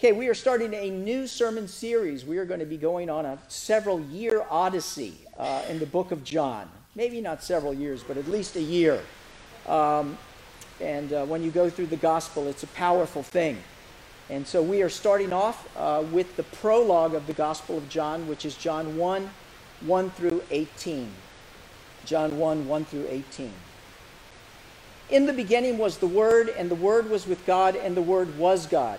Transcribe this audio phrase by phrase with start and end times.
[0.00, 2.24] Okay, we are starting a new sermon series.
[2.24, 6.10] We are going to be going on a several year odyssey uh, in the book
[6.10, 6.70] of John.
[6.94, 9.02] Maybe not several years, but at least a year.
[9.68, 10.16] Um,
[10.80, 13.58] and uh, when you go through the gospel, it's a powerful thing.
[14.30, 18.26] And so we are starting off uh, with the prologue of the Gospel of John,
[18.26, 19.28] which is John 1
[19.82, 21.12] 1 through 18.
[22.06, 23.52] John 1 1 through 18.
[25.10, 28.38] In the beginning was the Word, and the Word was with God, and the Word
[28.38, 28.98] was God.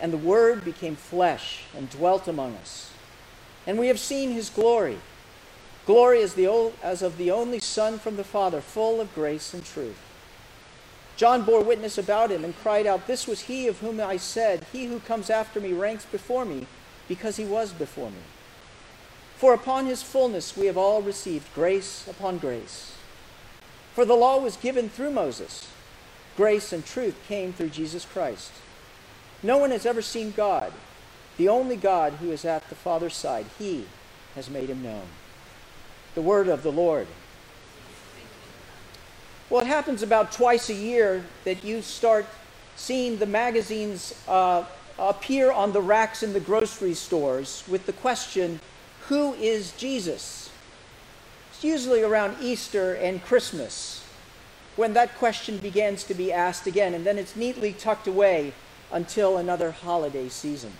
[0.00, 2.90] And the Word became flesh and dwelt among us.
[3.66, 4.98] And we have seen his glory.
[5.86, 9.64] Glory as, the as of the only Son from the Father, full of grace and
[9.64, 9.98] truth.
[11.16, 14.64] John bore witness about him and cried out, This was he of whom I said,
[14.72, 16.66] He who comes after me ranks before me,
[17.08, 18.22] because he was before me.
[19.36, 22.94] For upon his fullness we have all received grace upon grace.
[23.94, 25.68] For the law was given through Moses,
[26.36, 28.52] grace and truth came through Jesus Christ.
[29.42, 30.72] No one has ever seen God.
[31.36, 33.86] The only God who is at the Father's side, he
[34.34, 35.06] has made him known.
[36.14, 37.06] The word of the Lord.
[39.48, 42.26] Well, it happens about twice a year that you start
[42.76, 44.64] seeing the magazines uh,
[44.98, 48.60] appear on the racks in the grocery stores with the question,
[49.08, 50.50] Who is Jesus?
[51.50, 54.06] It's usually around Easter and Christmas
[54.76, 58.52] when that question begins to be asked again, and then it's neatly tucked away
[58.92, 60.72] until another holiday season.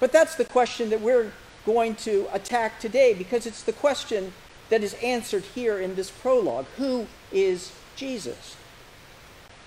[0.00, 1.32] But that's the question that we're
[1.66, 4.32] going to attack today because it's the question
[4.70, 8.56] that is answered here in this prologue Who is Jesus?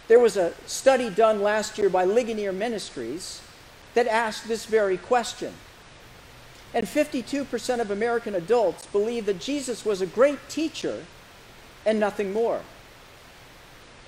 [0.07, 3.41] There was a study done last year by Ligonier Ministries
[3.93, 5.53] that asked this very question.
[6.73, 11.05] And 52% of American adults believe that Jesus was a great teacher
[11.85, 12.61] and nothing more.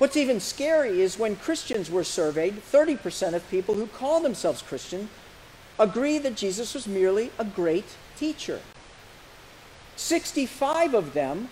[0.03, 5.07] What's even scary is when Christians were surveyed, 30% of people who call themselves Christian
[5.79, 7.85] agree that Jesus was merely a great
[8.17, 8.59] teacher.
[9.95, 11.47] 65 of them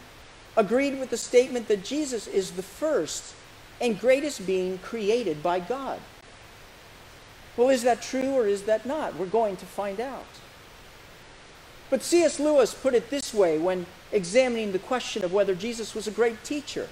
[0.58, 3.36] agreed with the statement that Jesus is the first
[3.80, 6.02] and greatest being created by God.
[7.56, 9.16] Well, is that true or is that not?
[9.16, 10.26] We're going to find out.
[11.90, 12.38] But C.S.
[12.38, 16.44] Lewis put it this way when examining the question of whether Jesus was a great
[16.44, 16.90] teacher.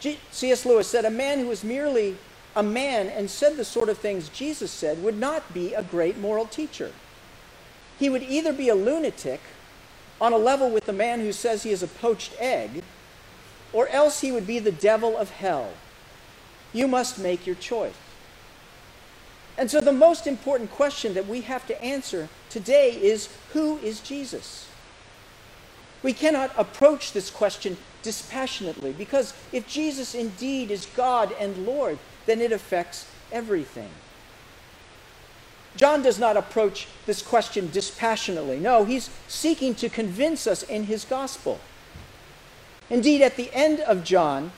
[0.00, 0.64] C.S.
[0.64, 2.16] Lewis said, A man who was merely
[2.56, 6.18] a man and said the sort of things Jesus said would not be a great
[6.18, 6.92] moral teacher.
[7.98, 9.40] He would either be a lunatic
[10.20, 12.82] on a level with the man who says he is a poached egg,
[13.72, 15.72] or else he would be the devil of hell.
[16.72, 17.94] You must make your choice.
[19.58, 24.00] And so, the most important question that we have to answer today is who is
[24.00, 24.69] Jesus?
[26.02, 32.40] We cannot approach this question dispassionately because if Jesus indeed is God and Lord, then
[32.40, 33.90] it affects everything.
[35.76, 38.58] John does not approach this question dispassionately.
[38.58, 41.60] No, he's seeking to convince us in his gospel.
[42.88, 44.50] Indeed, at the end of John,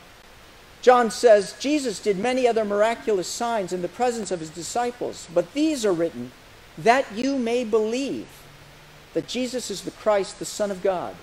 [0.80, 5.52] John says, Jesus did many other miraculous signs in the presence of his disciples, but
[5.52, 6.32] these are written
[6.78, 8.28] that you may believe
[9.12, 11.14] that Jesus is the Christ, the Son of God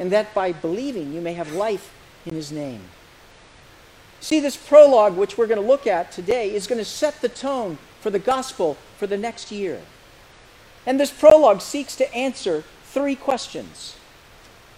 [0.00, 1.92] and that by believing you may have life
[2.24, 2.80] in his name.
[4.18, 7.28] See, this prologue, which we're going to look at today, is going to set the
[7.28, 9.82] tone for the gospel for the next year.
[10.86, 13.96] And this prologue seeks to answer three questions.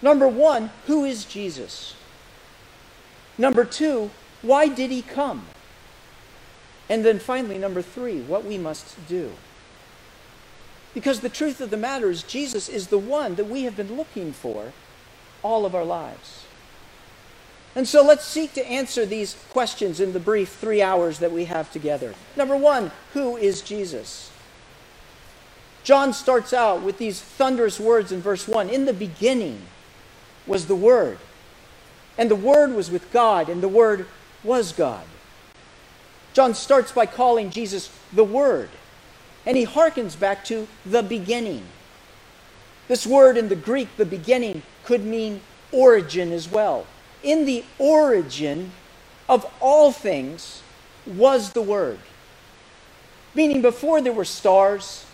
[0.01, 1.95] Number one, who is Jesus?
[3.37, 4.11] Number two,
[4.41, 5.45] why did he come?
[6.89, 9.31] And then finally, number three, what we must do.
[10.93, 13.95] Because the truth of the matter is, Jesus is the one that we have been
[13.95, 14.73] looking for
[15.43, 16.43] all of our lives.
[17.75, 21.45] And so let's seek to answer these questions in the brief three hours that we
[21.45, 22.13] have together.
[22.35, 24.31] Number one, who is Jesus?
[25.83, 29.63] John starts out with these thunderous words in verse 1 In the beginning
[30.45, 31.17] was the Word,
[32.17, 34.05] and the Word was with God, and the Word
[34.43, 35.03] was God.
[36.33, 38.69] John starts by calling Jesus the Word,
[39.45, 41.63] and he harkens back to the beginning.
[42.93, 45.41] This word in the Greek, the beginning, could mean
[45.71, 46.85] origin as well.
[47.23, 48.71] In the origin
[49.27, 50.61] of all things
[51.07, 51.97] was the Word.
[53.33, 55.07] Meaning, before there were stars,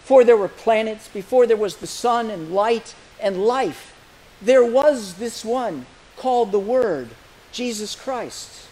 [0.00, 3.94] before there were planets, before there was the sun and light and life,
[4.42, 5.86] there was this one
[6.16, 7.10] called the Word,
[7.52, 8.66] Jesus Christ.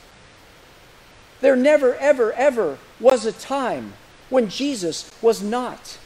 [1.40, 3.92] There never, ever, ever was a time
[4.28, 5.98] when Jesus was not.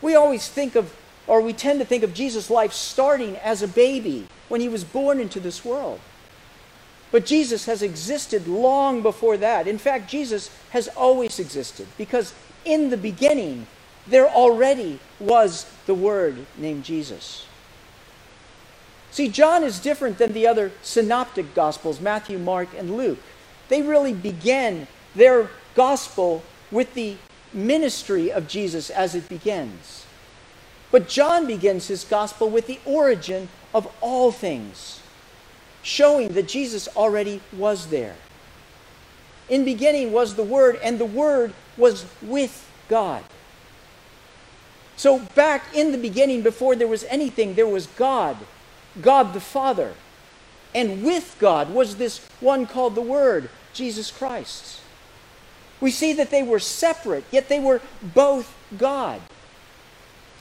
[0.00, 0.94] We always think of,
[1.26, 4.84] or we tend to think of Jesus' life starting as a baby when he was
[4.84, 6.00] born into this world.
[7.10, 9.66] But Jesus has existed long before that.
[9.66, 12.34] In fact, Jesus has always existed because
[12.64, 13.66] in the beginning,
[14.06, 17.46] there already was the Word named Jesus.
[19.10, 23.18] See, John is different than the other synoptic Gospels, Matthew, Mark, and Luke.
[23.68, 27.16] They really begin their Gospel with the
[27.52, 30.06] ministry of Jesus as it begins.
[30.90, 35.00] But John begins his Gospel with the origin of all things,
[35.82, 38.16] showing that Jesus already was there.
[39.48, 43.24] In beginning was the Word, and the Word was with God.
[44.96, 48.36] So, back in the beginning, before there was anything, there was God,
[49.00, 49.94] God the Father.
[50.74, 54.80] And with God was this one called the Word, Jesus Christ.
[55.80, 59.20] We see that they were separate, yet they were both God.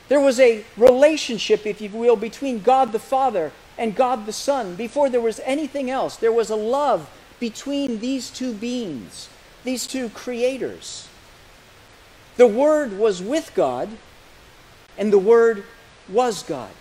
[0.08, 4.76] There was a relationship, if you will, between God the Father and God the Son.
[4.76, 9.30] Before there was anything else, there was a love between these two beings,
[9.64, 11.08] these two creators.
[12.38, 13.90] The Word was with God,
[14.98, 15.66] and the Word
[16.08, 16.72] was God.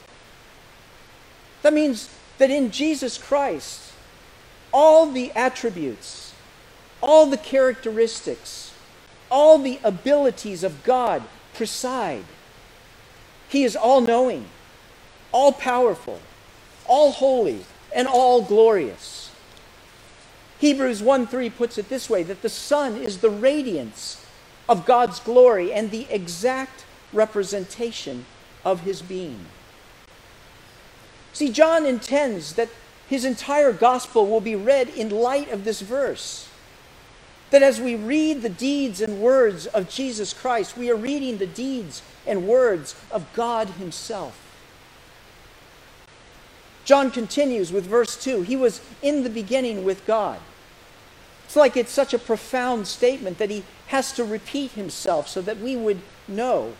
[1.63, 3.93] That means that in Jesus Christ,
[4.73, 6.26] all the attributes,
[7.07, 8.75] all the characteristics,
[9.31, 11.23] all the abilities of God
[11.55, 12.25] preside.
[13.49, 14.47] He is all knowing,
[15.31, 16.21] all powerful,
[16.85, 17.65] all holy,
[17.95, 19.31] and all glorious.
[20.59, 24.25] Hebrews 1 3 puts it this way that the Son is the radiance
[24.69, 28.27] of God's glory and the exact representation
[28.65, 29.47] of his being.
[31.33, 32.71] See, John intends that
[33.09, 36.49] his entire gospel will be read in light of this verse.
[37.51, 41.47] That as we read the deeds and words of Jesus Christ, we are reading the
[41.47, 44.43] deeds and words of God Himself.
[46.85, 50.41] John continues with verse 2 He was in the beginning with God.
[51.45, 55.59] It's like it's such a profound statement that he has to repeat himself so that
[55.59, 56.75] we would know.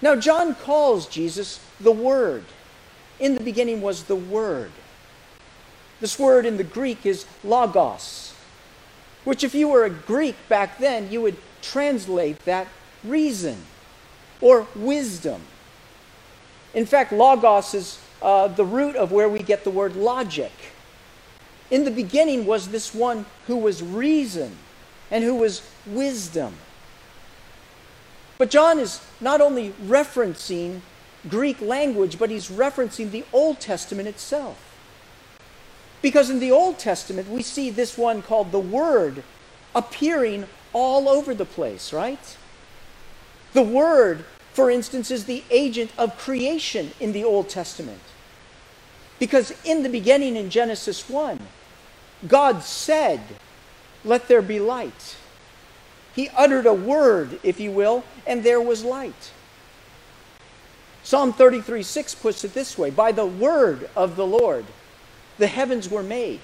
[0.00, 2.44] Now, John calls Jesus the Word.
[3.18, 4.70] In the beginning was the Word.
[6.00, 8.27] This word in the Greek is logos,
[9.28, 12.66] which, if you were a Greek back then, you would translate that
[13.04, 13.58] reason
[14.40, 15.42] or wisdom.
[16.72, 20.52] In fact, logos is uh, the root of where we get the word logic.
[21.70, 24.56] In the beginning was this one who was reason
[25.10, 26.54] and who was wisdom.
[28.38, 30.80] But John is not only referencing
[31.28, 34.67] Greek language, but he's referencing the Old Testament itself.
[36.00, 39.22] Because in the Old Testament, we see this one called the Word
[39.74, 42.36] appearing all over the place, right?
[43.52, 48.00] The Word, for instance, is the agent of creation in the Old Testament.
[49.18, 51.40] Because in the beginning in Genesis 1,
[52.26, 53.20] God said,
[54.04, 55.16] Let there be light.
[56.14, 59.32] He uttered a word, if you will, and there was light.
[61.02, 64.64] Psalm 33 6 puts it this way By the word of the Lord,
[65.38, 66.40] the heavens were made,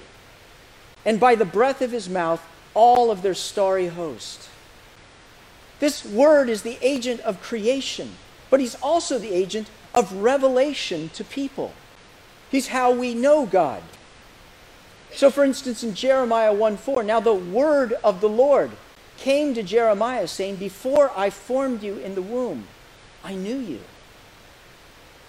[1.05, 4.49] and by the breath of his mouth, all of their starry host.
[5.79, 8.13] This word is the agent of creation,
[8.49, 11.73] but he's also the agent of revelation to people.
[12.49, 13.81] He's how we know God.
[15.13, 18.71] So, for instance, in Jeremiah 1 4, now the word of the Lord
[19.17, 22.67] came to Jeremiah saying, Before I formed you in the womb,
[23.23, 23.79] I knew you.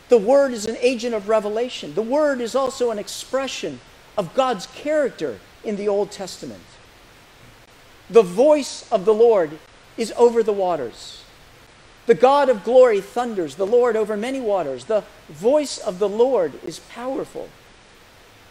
[0.08, 1.94] The word is an agent of revelation.
[1.94, 3.80] The word is also an expression
[4.16, 6.62] of God's character in the Old Testament.
[8.08, 9.58] The voice of the Lord
[9.96, 11.24] is over the waters.
[12.06, 14.84] The God of glory thunders, the Lord over many waters.
[14.84, 17.48] The voice of the Lord is powerful.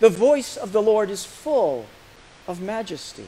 [0.02, 1.86] The voice of the Lord is full
[2.48, 3.28] of majesty.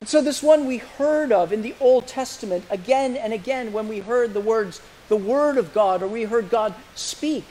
[0.00, 3.86] And so, this one we heard of in the Old Testament again and again when
[3.86, 4.80] we heard the words,
[5.10, 7.44] the Word of God, or we heard God speak,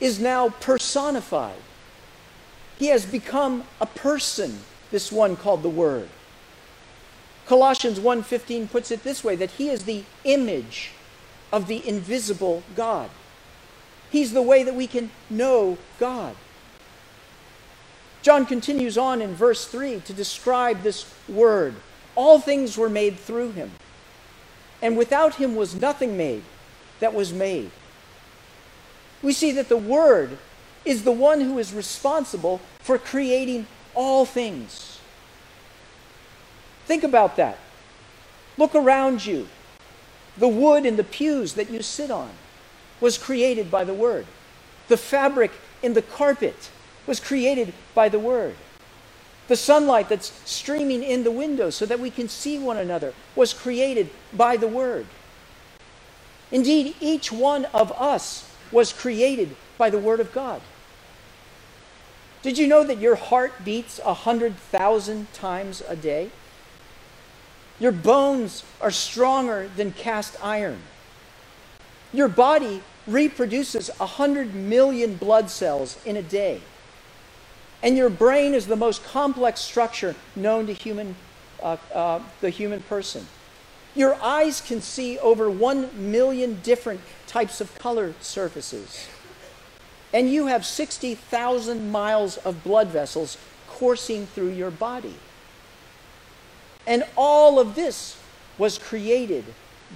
[0.00, 1.60] is now personified.
[2.78, 6.08] He has become a person, this one called the Word.
[7.46, 10.92] Colossians 1:15 puts it this way that he is the image
[11.52, 13.10] of the invisible God.
[14.10, 16.36] He's the way that we can know God.
[18.22, 21.74] John continues on in verse 3 to describe this word.
[22.16, 23.72] All things were made through him,
[24.80, 26.44] and without him was nothing made
[27.00, 27.70] that was made.
[29.22, 30.38] We see that the word
[30.84, 34.98] is the one who is responsible for creating all things.
[36.86, 37.58] Think about that.
[38.56, 39.48] Look around you.
[40.38, 42.30] The wood in the pews that you sit on
[43.00, 44.26] was created by the Word.
[44.88, 45.52] The fabric
[45.82, 46.70] in the carpet
[47.06, 48.54] was created by the Word.
[49.48, 53.52] The sunlight that's streaming in the windows so that we can see one another was
[53.52, 55.06] created by the Word.
[56.50, 60.60] Indeed, each one of us was created by the Word of God.
[62.42, 66.30] Did you know that your heart beats 100,000 times a day?
[67.80, 70.80] Your bones are stronger than cast iron.
[72.12, 76.60] Your body reproduces 100 million blood cells in a day.
[77.82, 81.14] And your brain is the most complex structure known to human,
[81.62, 83.26] uh, uh, the human person.
[83.98, 89.08] Your eyes can see over 1 million different types of color surfaces.
[90.14, 95.16] And you have 60,000 miles of blood vessels coursing through your body.
[96.86, 98.16] And all of this
[98.56, 99.44] was created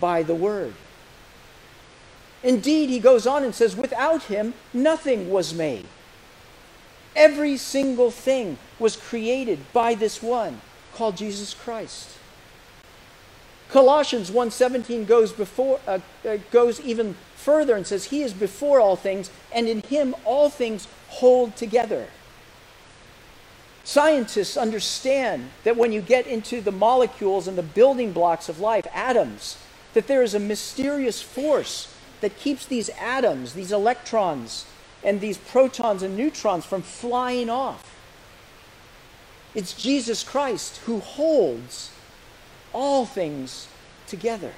[0.00, 0.74] by the Word.
[2.42, 5.86] Indeed, he goes on and says, without him, nothing was made.
[7.14, 10.60] Every single thing was created by this one
[10.92, 12.18] called Jesus Christ.
[13.72, 15.98] Colossians 1:17 goes before uh,
[16.28, 20.50] uh, goes even further and says he is before all things and in him all
[20.50, 22.08] things hold together.
[23.82, 28.86] Scientists understand that when you get into the molecules and the building blocks of life,
[28.92, 29.56] atoms,
[29.94, 34.66] that there is a mysterious force that keeps these atoms, these electrons,
[35.02, 37.88] and these protons and neutrons from flying off.
[39.54, 41.91] It's Jesus Christ who holds
[42.72, 43.68] all things
[44.06, 44.52] together.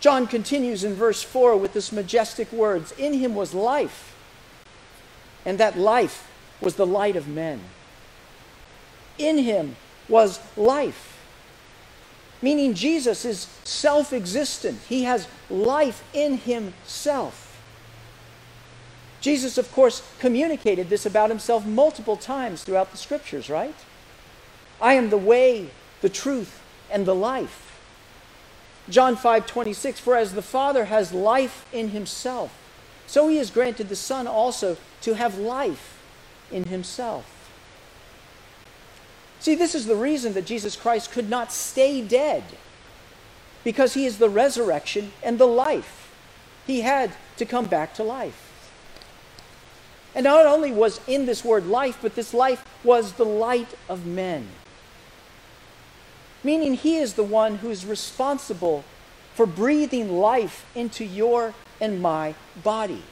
[0.00, 4.14] John continues in verse 4 with this majestic words In him was life,
[5.46, 6.30] and that life
[6.60, 7.60] was the light of men.
[9.16, 9.76] In him
[10.08, 11.18] was life.
[12.42, 17.44] Meaning Jesus is self existent, he has life in himself.
[19.22, 23.74] Jesus, of course, communicated this about himself multiple times throughout the scriptures, right?
[24.84, 25.70] I am the way,
[26.02, 26.60] the truth,
[26.90, 27.80] and the life.
[28.90, 32.54] John 5 26, for as the Father has life in himself,
[33.06, 36.02] so he has granted the Son also to have life
[36.52, 37.24] in himself.
[39.40, 42.44] See, this is the reason that Jesus Christ could not stay dead,
[43.64, 46.12] because he is the resurrection and the life.
[46.66, 48.50] He had to come back to life.
[50.14, 54.04] And not only was in this word life, but this life was the light of
[54.04, 54.46] men.
[56.44, 58.84] Meaning he is the one who is responsible
[59.34, 63.02] for breathing life into your and my body.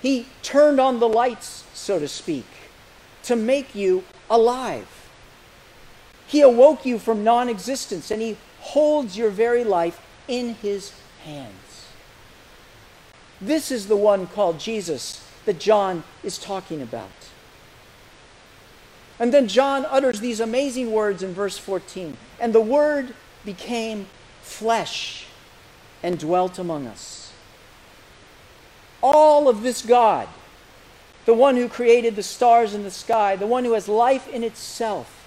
[0.00, 2.46] He turned on the lights, so to speak,
[3.22, 4.88] to make you alive.
[6.26, 10.92] He awoke you from non existence and He holds your very life in His
[11.24, 11.86] hands.
[13.40, 17.10] This is the one called Jesus that John is talking about.
[19.22, 23.14] And then John utters these amazing words in verse 14 And the Word
[23.44, 24.08] became
[24.42, 25.26] flesh
[26.02, 27.22] and dwelt among us
[29.02, 30.28] all of this God,
[31.26, 34.44] the one who created the stars in the sky, the one who has life in
[34.44, 35.26] itself,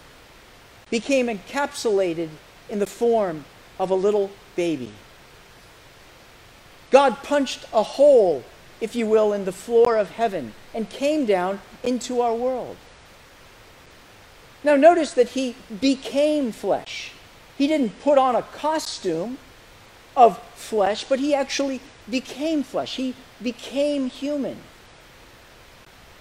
[0.90, 2.30] became encapsulated
[2.70, 3.46] in the form
[3.78, 4.92] of a little baby.
[6.92, 8.44] God punched a hole,
[8.80, 12.78] if you will, in the floor of heaven and came down into our world.
[14.66, 17.12] Now, notice that he became flesh.
[17.56, 19.38] He didn't put on a costume
[20.18, 22.96] of flesh, but he actually became flesh.
[22.96, 24.58] He became human.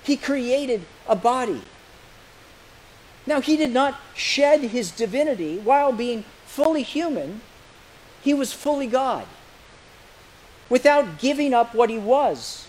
[0.02, 1.62] He created a body.
[3.26, 7.40] Now, he did not shed his divinity while being fully human,
[8.22, 9.26] he was fully God.
[10.68, 12.68] Without giving up what he was,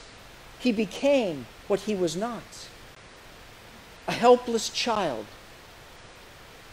[0.57, 2.69] he became what he was not
[4.07, 5.25] a helpless child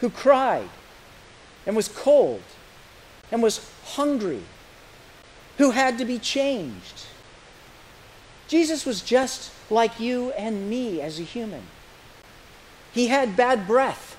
[0.02, 0.68] who cried
[1.64, 2.42] and was cold
[3.30, 4.42] and was hungry,
[5.58, 7.06] who had to be changed.
[8.48, 11.62] Jesus was just like you and me as a human.
[12.92, 14.16] He had bad breath.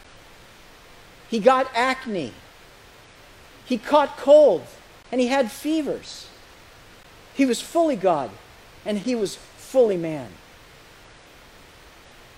[1.30, 2.32] He got acne.
[3.66, 4.66] He caught cold
[5.12, 6.28] and he had fevers.
[7.34, 8.32] He was fully God
[8.86, 10.30] and he was fully man.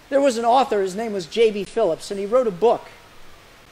[0.09, 1.65] There was an author, his name was J.B.
[1.65, 2.87] Phillips, and he wrote a book.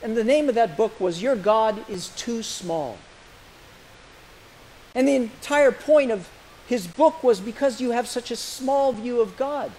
[0.04, 2.98] And the name of that book was Your God is Too Small.
[4.94, 6.30] And the entire point of
[6.68, 9.72] his book was because you have such a small view of God.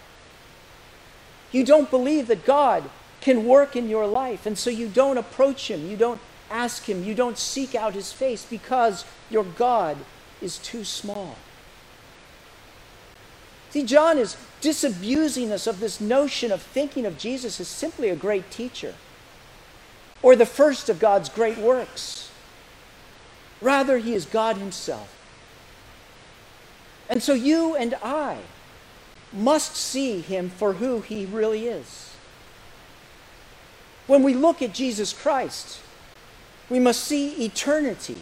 [1.53, 2.85] You don't believe that God
[3.21, 7.05] can work in your life, and so you don't approach him, you don't ask him,
[7.05, 9.99] you don't seek out his face because your God
[10.41, 11.37] is too small.
[13.71, 18.17] See, John is disabusing us of this notion of thinking of Jesus as simply a
[18.17, 18.95] great teacher
[20.23, 22.31] or the first of God's great works.
[23.61, 25.11] Rather, he is God himself.
[27.09, 28.39] And so you and I
[29.33, 32.11] must see him for who he really is.
[34.07, 35.81] When we look at Jesus Christ,
[36.71, 38.19] we must see eternity,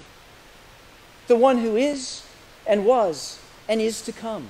[1.27, 2.25] the one who is
[2.67, 4.49] and was and is to come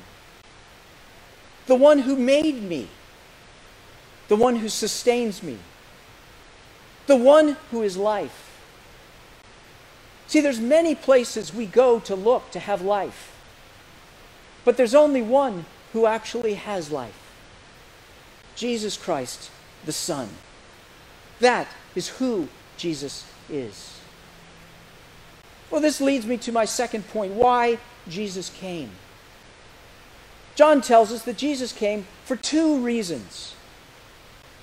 [1.67, 2.89] the one who made me,
[4.29, 5.59] the one who sustains me,
[7.07, 8.51] the one who is life.
[10.27, 13.37] See, there's many places we go to look to have life.
[14.65, 17.19] But there's only one who actually has life.
[18.55, 19.51] Jesus Christ,
[19.85, 20.29] the Son.
[21.41, 23.99] That is who Jesus is.
[25.71, 27.79] Well, this leads me to my second point why
[28.09, 28.91] Jesus came.
[30.55, 33.55] John tells us that Jesus came for two reasons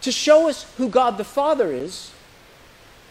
[0.02, 2.12] to show us who God the Father is,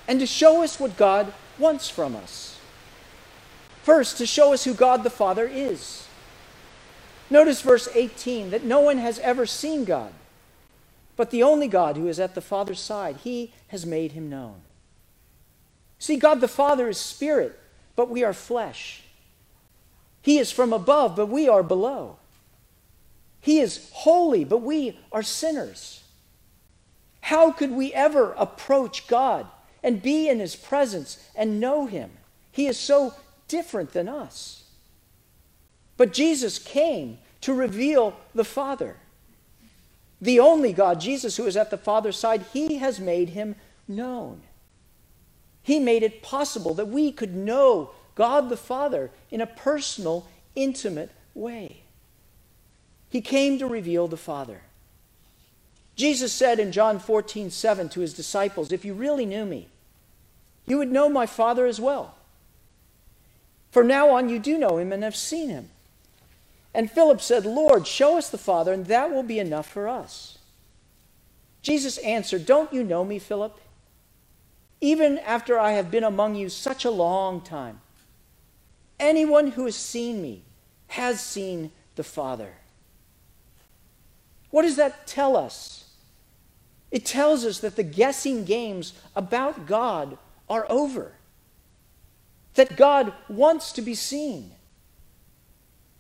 [0.09, 2.59] and to show us what God wants from us.
[3.83, 6.07] First, to show us who God the Father is.
[7.31, 10.13] Notice verse 18 that no one has ever seen God,
[11.15, 14.63] but the only God who is at the Father's side, he has made him known.
[15.99, 17.59] See, God the Father is spirit,
[17.95, 19.03] but we are flesh.
[20.23, 22.17] He is from above, but we are below.
[23.41, 26.03] He is holy, but we are sinners.
[27.21, 29.47] How could we ever approach God
[29.83, 32.11] and be in His presence and know Him?
[32.51, 33.15] He is so
[33.47, 34.65] different than us.
[35.97, 38.97] But Jesus came to reveal the Father.
[40.21, 43.55] The only God, Jesus, who is at the Father's side, He has made Him
[43.87, 44.43] known.
[45.63, 51.11] He made it possible that we could know God the Father in a personal, intimate
[51.35, 51.83] way.
[53.11, 54.63] He came to reveal the Father.
[55.99, 59.67] Jesus said in John 14, 7 to his disciples, If you really knew me,
[60.65, 62.15] you would know my Father as well.
[63.73, 65.71] From now on, you do know him and have seen him.
[66.73, 70.39] And Philip said, Lord, show us the Father, and that will be enough for us.
[71.63, 73.59] Jesus answered, Don't you know me, Philip?
[74.81, 77.81] Even after I have been among you such a long time,
[79.01, 80.43] anyone who has seen me
[80.87, 82.53] has seen the Father.
[84.51, 85.87] What does that tell us?
[86.91, 90.17] It tells us that the guessing games about God
[90.49, 91.13] are over,
[92.55, 94.53] that God wants to be seen,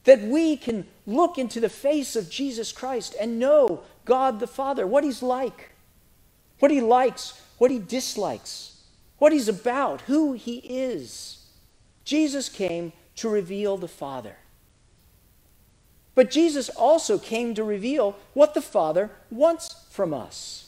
[0.05, 4.87] that we can look into the face of Jesus Christ and know God the Father,
[4.87, 5.73] what He's like,
[6.59, 8.81] what He likes, what He dislikes,
[9.19, 11.45] what He's about, who He is.
[12.05, 14.37] Jesus came to reveal the Father.
[16.15, 20.68] But Jesus also came to reveal what the Father wants from us.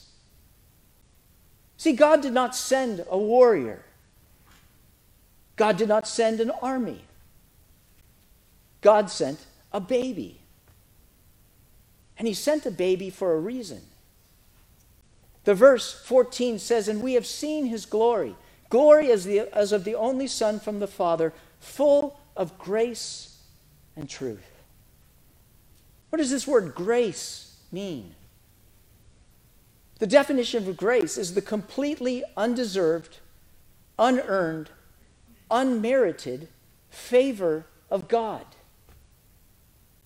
[1.81, 3.83] See, God did not send a warrior,
[5.55, 7.05] God did not send an army.
[8.81, 9.39] God sent
[9.73, 10.41] a baby.
[12.19, 13.81] And he sent a baby for a reason.
[15.43, 18.35] The verse 14 says, And we have seen his glory,
[18.69, 23.39] glory as, the, as of the only Son from the Father, full of grace
[23.95, 24.61] and truth.
[26.11, 28.13] What does this word grace mean?
[30.01, 33.19] The definition of grace is the completely undeserved,
[33.99, 34.71] unearned,
[35.51, 36.47] unmerited
[36.89, 38.43] favor of God.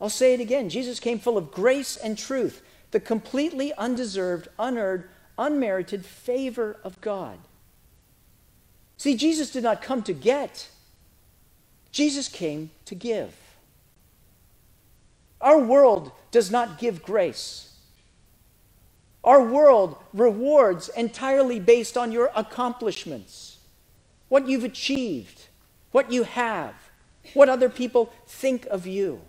[0.02, 0.68] I'll say it again.
[0.68, 5.06] Jesus came full of grace and truth, the completely undeserved, unearned,
[5.38, 7.38] unmerited favor of God.
[8.98, 10.68] See, Jesus did not come to get,
[11.94, 13.34] Jesus came to give.
[15.40, 17.75] Our world does not give grace.
[19.26, 23.58] Our world rewards entirely based on your accomplishments,
[24.30, 25.48] what you've achieved,
[25.92, 26.76] what you have,
[27.34, 29.20] what other people think of you.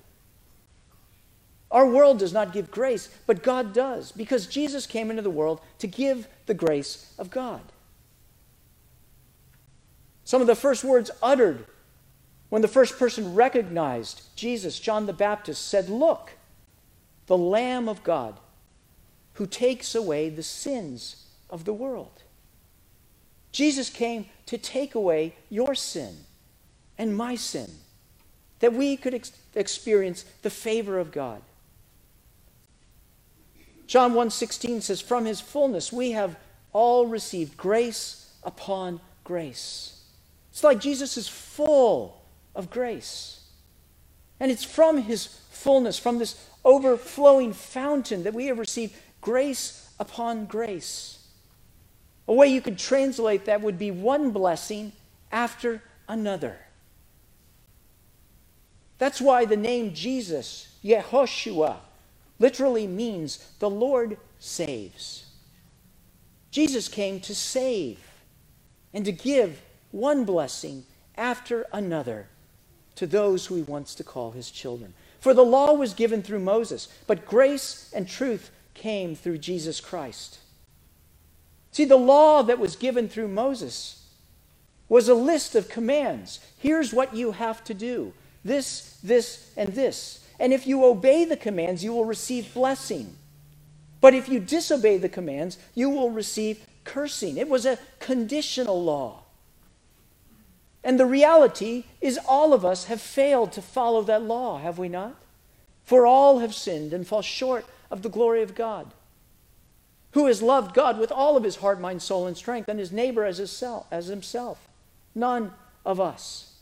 [1.71, 5.63] Our world does not give grace, but God does, because Jesus came into the world
[5.79, 7.63] to give the grace of God.
[10.25, 11.65] Some of the first words uttered
[12.51, 16.33] when the first person recognized Jesus, John the Baptist, said, Look,
[17.27, 18.39] the Lamb of God
[19.37, 22.23] who takes away the sins of the world.
[23.53, 26.17] Jesus came to take away your sin
[26.99, 27.71] and my sin,
[28.61, 31.43] that we could ex- experience the favor of God.
[33.87, 36.37] John 1:16 says from his fullness we have
[36.73, 40.01] all received grace upon grace.
[40.51, 42.23] It's like Jesus is full
[42.55, 43.41] of grace.
[44.41, 48.95] And it's from his fullness, from this overflowing fountain that we have received
[49.27, 51.19] grace upon grace.
[52.29, 54.93] A way you could translate that would be one blessing
[55.33, 56.57] after another.
[58.99, 61.79] That's why the name Jesus, Yehoshua,
[62.39, 65.27] literally means the Lord saves.
[66.53, 67.99] Jesus came to save
[68.95, 69.61] and to give
[69.91, 70.85] one blessing
[71.17, 72.29] after another
[72.95, 74.95] to those who he wants to call his children.
[75.19, 80.39] For the law was given through Moses, but grace and truth came through Jesus Christ.
[81.73, 84.05] See, the law that was given through Moses
[84.89, 86.39] was a list of commands.
[86.59, 88.13] Here's what you have to do
[88.45, 90.25] this, this, and this.
[90.39, 93.17] And if you obey the commands, you will receive blessing.
[94.01, 97.37] But if you disobey the commands, you will receive cursing.
[97.37, 99.25] It was a conditional law.
[100.85, 104.89] And the reality is, all of us have failed to follow that law, have we
[104.89, 105.17] not?
[105.85, 108.93] For all have sinned and fall short of the glory of God.
[110.13, 112.93] Who has loved God with all of his heart, mind, soul, and strength, and his
[112.93, 114.67] neighbor as, himself, as himself?
[115.15, 115.53] None
[115.85, 116.55] of us.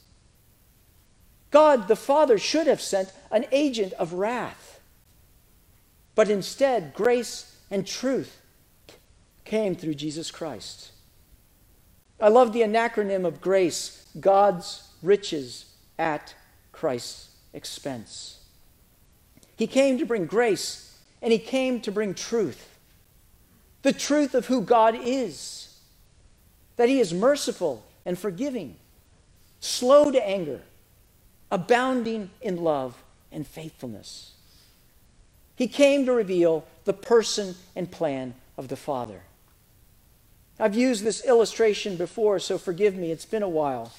[1.51, 4.81] God the Father should have sent an agent of wrath.
[6.15, 8.41] But instead, grace and truth
[9.45, 10.91] came through Jesus Christ.
[12.21, 15.67] I love the acronym of grace God's riches
[15.99, 16.35] at
[16.73, 18.41] Christ's expense.
[19.57, 20.94] He came to bring grace
[21.25, 22.79] and he came to bring truth.
[23.83, 25.77] The truth of who God is
[26.77, 28.77] that he is merciful and forgiving,
[29.61, 30.61] slow to anger
[31.51, 34.33] abounding in love and faithfulness.
[35.55, 39.21] He came to reveal the person and plan of the Father.
[40.59, 43.93] I've used this illustration before, so forgive me, it's been a while.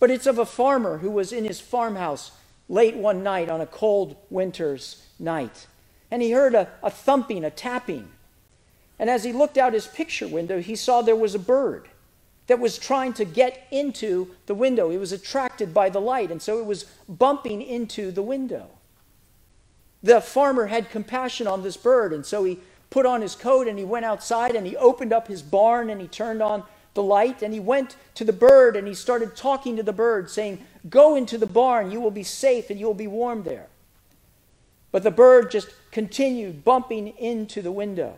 [0.00, 2.32] But it's of a farmer who was in his farmhouse
[2.68, 5.68] late one night on a cold winter's night.
[6.10, 8.08] And he heard a, a thumping, a tapping.
[8.98, 11.88] And as he looked out his picture window, he saw there was a bird
[12.48, 14.90] that was trying to get into the window.
[14.90, 18.68] It was attracted by the light, and so it was bumping into the window.
[20.02, 22.58] The farmer had compassion on this bird, and so he
[22.90, 26.00] put on his coat and he went outside and he opened up his barn and
[26.00, 26.62] he turned on
[26.94, 30.30] the light and he went to the bird and he started talking to the bird,
[30.30, 33.66] saying, Go into the barn, you will be safe and you will be warm there.
[34.90, 38.16] But the bird just continued bumping into the window.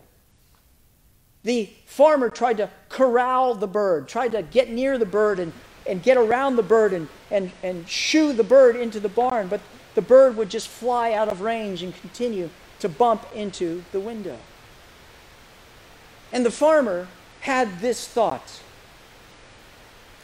[1.42, 5.52] The farmer tried to corral the bird, tried to get near the bird and,
[5.86, 9.60] and get around the bird and, and, and shoo the bird into the barn, but
[9.94, 14.38] the bird would just fly out of range and continue to bump into the window.
[16.32, 17.08] And the farmer
[17.40, 18.60] had this thought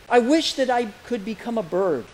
[0.08, 2.04] I wish that I could become a bird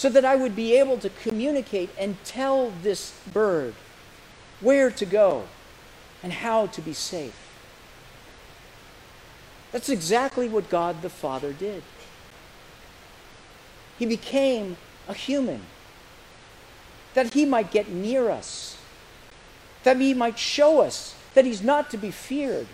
[0.00, 3.74] so that I would be able to communicate and tell this bird
[4.62, 5.44] where to go
[6.22, 7.36] and how to be safe.
[9.72, 11.82] That's exactly what God the Father did.
[13.98, 15.64] He became a human
[17.12, 18.78] that he might get near us,
[19.82, 22.68] that he might show us that he's not to be feared,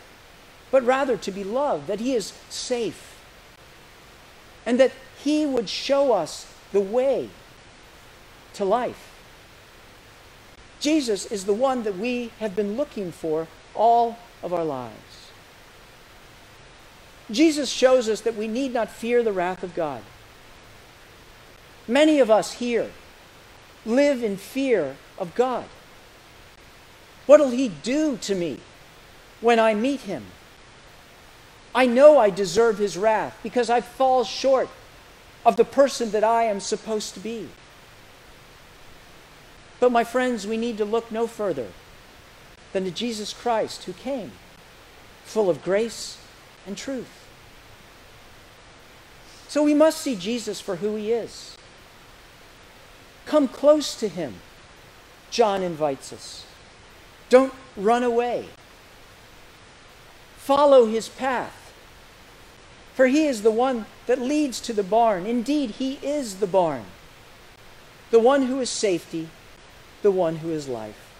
[0.70, 3.18] but rather to be loved, that he is safe,
[4.64, 4.92] and that
[5.24, 7.30] he would show us the way
[8.52, 9.14] to life.
[10.78, 15.30] Jesus is the one that we have been looking for all of our lives.
[17.30, 20.02] Jesus shows us that we need not fear the wrath of God.
[21.88, 22.90] Many of us here
[23.86, 25.64] live in fear of God.
[27.24, 28.60] What'll He do to me
[29.40, 30.26] when I meet Him?
[31.74, 34.68] I know I deserve His wrath because I fall short
[35.46, 37.48] of the person that I am supposed to be.
[39.78, 41.68] But, my friends, we need to look no further
[42.72, 44.32] than to Jesus Christ who came,
[45.24, 46.18] full of grace
[46.66, 47.28] and truth.
[49.48, 51.56] So we must see Jesus for who he is.
[53.24, 54.34] Come close to him,
[55.30, 56.44] John invites us.
[57.28, 58.48] Don't run away.
[60.36, 61.65] Follow his path.
[62.96, 65.26] For he is the one that leads to the barn.
[65.26, 66.86] Indeed, he is the barn.
[68.10, 69.28] The one who is safety,
[70.00, 71.12] the one who is life.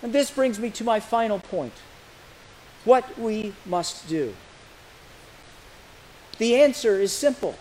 [0.00, 1.72] And this brings me to my final point
[2.84, 4.34] what we must do.
[6.38, 7.56] The answer is simple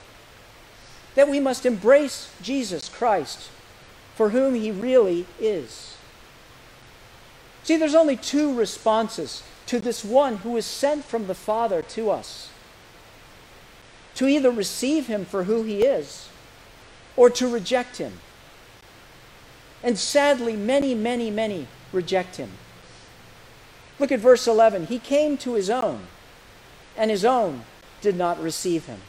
[1.16, 3.50] that we must embrace Jesus Christ
[4.14, 5.98] for whom he really is.
[7.64, 12.12] See, there's only two responses to this one who is sent from the Father to
[12.12, 12.50] us
[14.14, 16.28] to either receive him for who he is
[17.16, 18.20] or to reject him.
[19.82, 22.52] And sadly, many, many, many reject him.
[23.98, 24.88] Look at verse 11.
[24.88, 26.02] He came to his own,
[26.98, 27.62] and his own
[28.02, 29.00] did not receive him.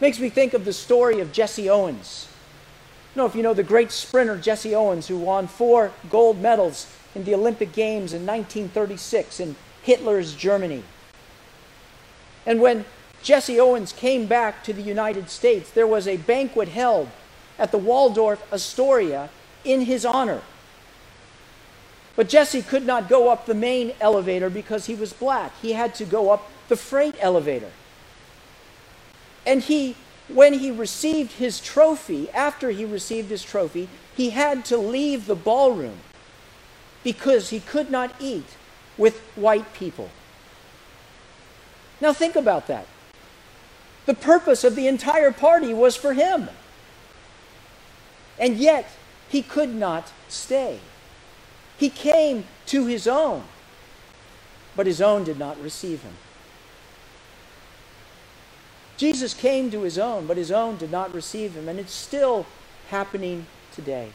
[0.00, 2.28] Makes me think of the story of Jesse Owens.
[3.16, 6.86] Don't know if you know the great sprinter Jesse Owens, who won four gold medals
[7.14, 10.82] in the Olympic Games in 1936 in Hitler's Germany.
[12.46, 12.84] And when
[13.22, 17.08] Jesse Owens came back to the United States, there was a banquet held
[17.58, 19.30] at the Waldorf Astoria
[19.64, 20.42] in his honor.
[22.16, 25.52] But Jesse could not go up the main elevator because he was black.
[25.62, 27.70] He had to go up the freight elevator.
[29.46, 29.96] And he,
[30.28, 35.34] when he received his trophy, after he received his trophy, he had to leave the
[35.34, 35.98] ballroom
[37.02, 38.56] because he could not eat
[38.96, 40.10] with white people.
[42.00, 42.86] Now think about that.
[44.06, 46.48] The purpose of the entire party was for him.
[48.38, 48.88] And yet,
[49.28, 50.80] he could not stay.
[51.78, 53.44] He came to his own,
[54.74, 56.14] but his own did not receive him.
[58.96, 62.46] Jesus came to his own, but his own did not receive him, and it's still
[62.88, 64.10] happening today.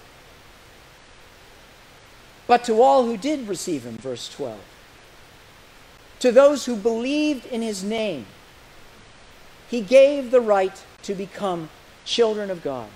[2.47, 4.57] But to all who did receive him, verse 12,
[6.19, 8.25] to those who believed in his name,
[9.69, 11.69] he gave the right to become
[12.05, 12.89] children of God.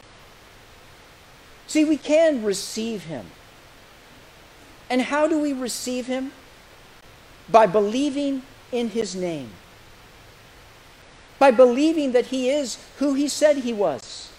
[1.68, 3.28] See, we can receive him.
[4.90, 6.32] And how do we receive him?
[7.50, 9.52] By believing in his name.
[11.40, 14.32] By believing that he is who he said he was.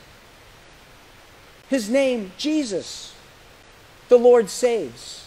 [1.69, 3.12] His name, Jesus,
[4.13, 5.27] the Lord saves.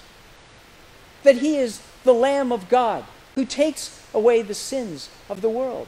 [1.23, 5.87] That he is the Lamb of God who takes away the sins of the world.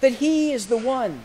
[0.00, 1.22] That he is the one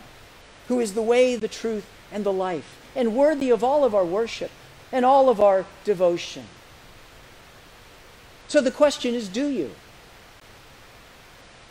[0.68, 4.04] who is the way, the truth, and the life, and worthy of all of our
[4.04, 4.52] worship
[4.92, 6.44] and all of our devotion.
[8.46, 9.72] So the question is do you?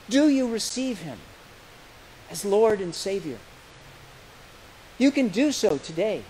[0.09, 1.19] Do you receive him
[2.29, 3.37] as Lord and Savior?
[4.97, 6.23] You can do so today.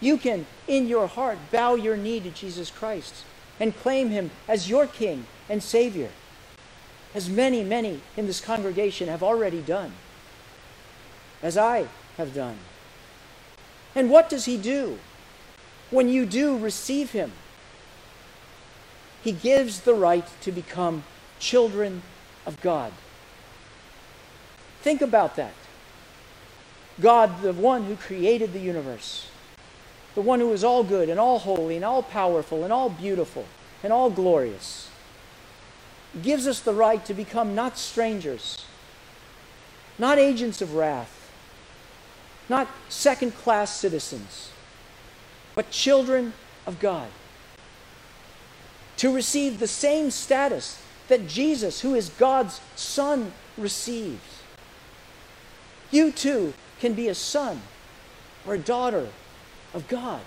[0.00, 3.24] You can, in your heart, bow your knee to Jesus Christ
[3.58, 6.10] and claim him as your King and Savior,
[7.14, 9.92] as many, many in this congregation have already done,
[11.42, 12.58] as I have done.
[13.94, 14.98] And what does he do
[15.90, 17.32] when you do receive him?
[19.24, 21.04] He gives the right to become
[21.38, 22.02] children
[22.44, 22.92] of God.
[24.82, 25.54] Think about that.
[27.00, 29.28] God, the one who created the universe,
[30.16, 33.44] the one who is all good and all holy and all powerful and all beautiful
[33.84, 34.88] and all glorious,
[36.22, 38.64] gives us the right to become not strangers,
[39.98, 41.30] not agents of wrath,
[42.48, 44.50] not second class citizens,
[45.54, 46.32] but children
[46.66, 47.08] of God.
[48.96, 54.42] To receive the same status that Jesus, who is God's Son, receives.
[55.90, 57.60] You too can be a son
[58.46, 59.08] or a daughter
[59.76, 60.22] of God.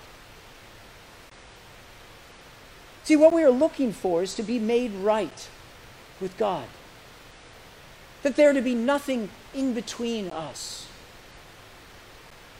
[3.02, 5.48] See, what we are looking for is to be made right
[6.20, 6.66] with God.
[8.22, 10.86] That there to be nothing in between us.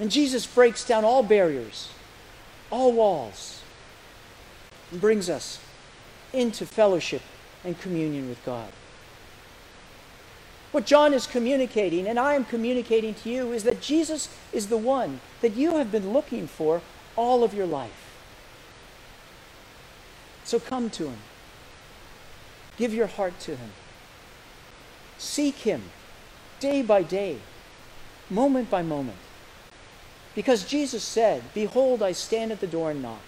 [0.01, 1.91] And Jesus breaks down all barriers,
[2.71, 3.63] all walls,
[4.91, 5.61] and brings us
[6.33, 7.23] into fellowship
[7.65, 8.73] and communion with God.
[10.73, 14.77] What John is communicating, and I am communicating to you, is that Jesus is the
[14.77, 16.81] one that you have been looking for
[17.17, 18.11] all of your life.
[20.45, 21.19] So come to him.
[22.77, 23.71] Give your heart to him.
[25.19, 25.83] Seek him
[26.61, 27.39] day by day,
[28.29, 29.19] moment by moment.
[30.35, 33.21] Because Jesus said, Behold, I stand at the door and knock.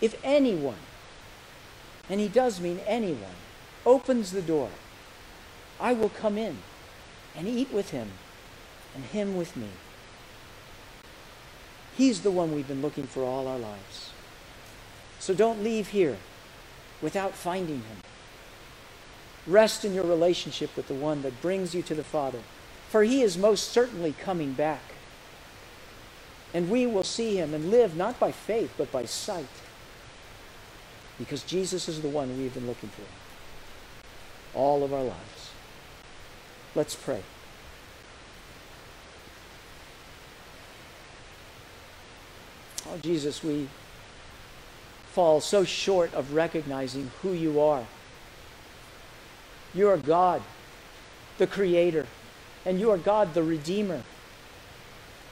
[0.00, 0.82] If anyone,
[2.10, 3.36] and he does mean anyone,
[3.86, 4.70] opens the door,
[5.82, 6.58] I will come in
[7.36, 8.08] and eat with him
[8.94, 9.68] and him with me.
[11.96, 14.12] He's the one we've been looking for all our lives.
[15.18, 16.18] So don't leave here
[17.02, 17.96] without finding him.
[19.44, 22.38] Rest in your relationship with the one that brings you to the Father,
[22.88, 24.94] for he is most certainly coming back.
[26.54, 29.46] And we will see him and live not by faith, but by sight.
[31.18, 33.02] Because Jesus is the one we've been looking for
[34.56, 35.41] all of our lives.
[36.74, 37.22] Let's pray.
[42.88, 43.68] Oh, Jesus, we
[45.12, 47.86] fall so short of recognizing who you are.
[49.74, 50.42] You are God,
[51.38, 52.06] the Creator,
[52.64, 54.02] and you are God, the Redeemer,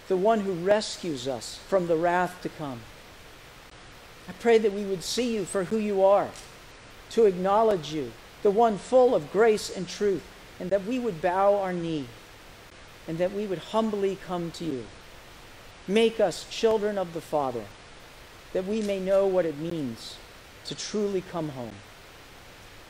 [0.08, 2.80] the one who rescues us from the wrath to come.
[4.28, 6.28] I pray that we would see you for who you are,
[7.10, 10.22] to acknowledge you, the one full of grace and truth,
[10.60, 12.06] and that we would bow our knee
[13.08, 14.86] and that we would humbly come to you.
[15.88, 17.64] Make us children of the Father,
[18.52, 20.16] that we may know what it means
[20.66, 21.74] to truly come home.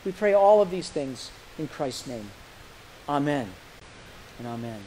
[0.04, 2.30] We pray all of these things in Christ's name.
[3.08, 3.48] Amen
[4.38, 4.80] and amen.